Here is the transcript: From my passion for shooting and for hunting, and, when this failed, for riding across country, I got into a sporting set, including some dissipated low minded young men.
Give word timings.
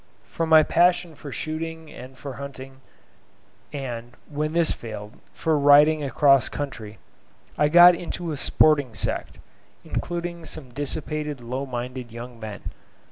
From 0.25 0.49
my 0.49 0.63
passion 0.63 1.13
for 1.13 1.31
shooting 1.31 1.93
and 1.93 2.17
for 2.17 2.37
hunting, 2.41 2.81
and, 3.71 4.17
when 4.27 4.53
this 4.53 4.71
failed, 4.71 5.13
for 5.31 5.59
riding 5.59 6.03
across 6.03 6.49
country, 6.49 6.97
I 7.55 7.67
got 7.69 7.93
into 7.93 8.31
a 8.31 8.37
sporting 8.37 8.95
set, 8.95 9.37
including 9.85 10.43
some 10.45 10.73
dissipated 10.73 11.39
low 11.39 11.67
minded 11.67 12.11
young 12.11 12.39
men. 12.39 12.63